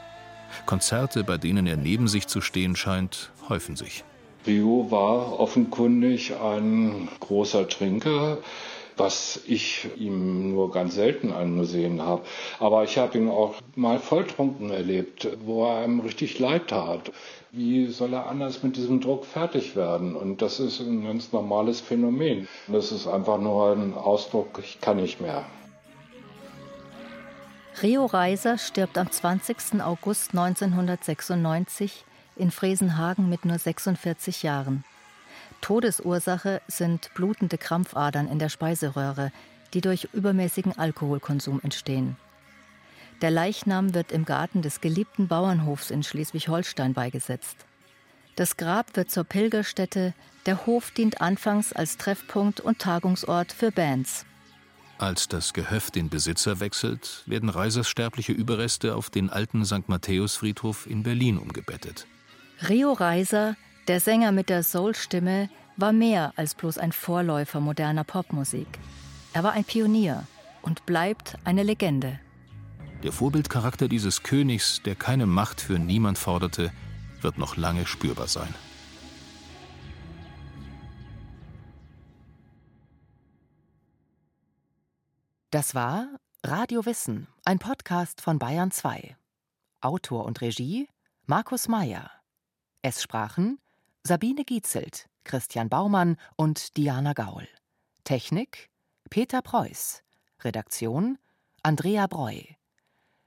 Konzerte, 0.66 1.24
bei 1.24 1.38
denen 1.38 1.68
er 1.68 1.78
neben 1.78 2.08
sich 2.08 2.28
zu 2.28 2.42
stehen 2.42 2.76
scheint, 2.76 3.32
häufen 3.50 3.76
sich. 3.76 4.04
Rio 4.46 4.88
war 4.92 5.40
offenkundig 5.40 6.34
ein 6.36 7.08
großer 7.22 7.68
Trinker, 7.70 8.40
was 8.98 9.40
ich 9.48 9.88
ihm 9.98 10.52
nur 10.52 10.72
ganz 10.72 10.96
selten 10.96 11.32
angesehen 11.32 12.02
habe. 12.02 12.24
Aber 12.60 12.84
ich 12.84 12.98
habe 12.98 13.18
ihn 13.18 13.30
auch 13.30 13.56
mal 13.76 14.00
volltrunken 14.00 14.70
erlebt, 14.70 15.30
wo 15.46 15.66
er 15.66 15.78
einem 15.78 16.02
richtig 16.02 16.40
leid 16.40 16.68
tat. 16.68 17.12
Wie 17.56 17.86
soll 17.86 18.14
er 18.14 18.26
anders 18.26 18.64
mit 18.64 18.78
diesem 18.78 19.00
Druck 19.00 19.28
fertig 19.28 19.76
werden? 19.76 20.16
Und 20.16 20.42
das 20.42 20.60
ist 20.60 20.80
ein 20.80 21.04
ganz 21.04 21.32
normales 21.32 21.82
Phänomen. 21.82 22.48
Das 22.68 22.92
ist 22.92 23.06
einfach 23.06 23.40
nur 23.40 23.74
ein 23.74 23.94
Ausdruck, 23.94 24.58
ich 24.58 24.82
kann 24.82 24.98
nicht 24.98 25.22
mehr. 25.22 25.46
Rio 27.84 28.08
Reiser 28.08 28.58
stirbt 28.58 28.98
am 28.98 29.12
20. 29.12 29.84
August 29.84 30.32
1996 30.32 32.06
in 32.38 32.50
Fresenhagen 32.50 33.30
mit 33.30 33.46
nur 33.46 33.60
46 33.60 34.42
Jahren. 34.42 34.84
Todesursache 35.62 36.60
sind 36.68 37.12
blutende 37.14 37.60
Krampfadern 37.60 38.30
in 38.30 38.40
der 38.40 38.50
Speiseröhre, 38.50 39.32
die 39.76 39.82
durch 39.82 40.08
übermäßigen 40.12 40.76
Alkoholkonsum 40.76 41.60
entstehen. 41.62 42.18
Der 43.24 43.32
Leichnam 43.32 43.94
wird 43.94 44.12
im 44.12 44.26
Garten 44.26 44.62
des 44.62 44.82
geliebten 44.82 45.30
Bauernhofs 45.30 45.92
in 45.92 46.04
Schleswig-Holstein 46.04 46.94
beigesetzt. 46.94 47.56
Das 48.36 48.58
Grab 48.58 48.98
wird 48.98 49.12
zur 49.12 49.24
Pilgerstätte, 49.24 50.14
der 50.46 50.66
Hof 50.66 50.92
dient 50.92 51.22
anfangs 51.22 51.72
als 51.72 51.96
Treffpunkt 51.96 52.60
und 52.60 52.80
Tagungsort 52.80 53.54
für 53.54 53.72
Bands. 53.72 54.26
Als 54.98 55.30
das 55.30 55.54
Gehöft 55.54 55.96
den 55.96 56.10
Besitzer 56.10 56.60
wechselt, 56.60 57.24
werden 57.26 57.48
Reisers 57.48 57.88
sterbliche 57.88 58.34
Überreste 58.34 58.94
auf 58.94 59.10
den 59.10 59.30
alten 59.30 59.64
St. 59.64 59.88
Matthäus-Friedhof 59.88 60.86
in 60.86 61.04
Berlin 61.04 61.38
umgebettet. 61.38 62.08
Rio 62.68 62.92
Reiser, 62.92 63.56
der 63.88 64.02
Sänger 64.02 64.34
mit 64.34 64.50
der 64.50 64.64
Soul-Stimme, 64.64 65.50
war 65.78 65.94
mehr 65.94 66.34
als 66.36 66.56
bloß 66.56 66.78
ein 66.78 66.92
Vorläufer 66.92 67.62
moderner 67.62 68.04
Popmusik. 68.04 68.68
Er 69.32 69.44
war 69.46 69.54
ein 69.54 69.64
Pionier 69.64 70.28
und 70.62 70.86
bleibt 70.86 71.38
eine 71.46 71.64
Legende. 71.64 72.20
Der 73.04 73.12
Vorbildcharakter 73.12 73.90
dieses 73.90 74.24
Königs, 74.24 74.82
der 74.86 74.96
keine 74.96 75.26
Macht 75.26 75.60
für 75.60 75.78
niemand 75.78 76.18
forderte, 76.18 76.72
wird 77.22 77.38
noch 77.38 77.58
lange 77.58 77.86
spürbar 77.86 78.30
sein. 78.30 78.54
Das 85.52 85.76
war 85.76 86.08
Radio 86.44 86.86
Wissen, 86.86 87.28
ein 87.44 87.60
Podcast 87.60 88.22
von 88.22 88.40
Bayern 88.40 88.72
2. 88.72 89.18
Autor 89.82 90.24
und 90.24 90.40
Regie 90.40 90.88
Markus 91.26 91.68
Meyer. 91.68 92.10
Es 92.82 93.04
sprachen 93.04 93.60
Sabine 94.04 94.46
Gietzelt, 94.46 95.10
Christian 95.26 95.68
Baumann 95.70 96.16
und 96.38 96.78
Diana 96.78 97.14
Gaul. 97.14 97.48
Technik 98.06 98.70
Peter 99.10 99.42
Preuß. 99.42 100.04
Redaktion 100.40 101.18
Andrea 101.62 102.08
Breu. 102.08 102.42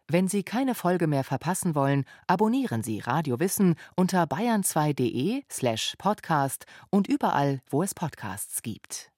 Wenn 0.09 0.29
Sie 0.29 0.45
keine 0.45 0.77
Folge 0.77 1.09
mehr 1.09 1.25
verpassen 1.25 1.75
wollen, 1.75 2.05
abonnieren 2.29 2.85
Sie 2.85 3.01
Radio 3.01 3.41
Wissen 3.41 3.75
unter 3.97 4.23
bayern2.de 4.25 5.43
slash 5.51 5.95
podcast 5.99 6.65
und 6.91 7.09
überall, 7.09 7.61
wo 7.69 7.83
es 7.83 7.93
Podcasts 7.93 8.63
gibt. 8.63 9.11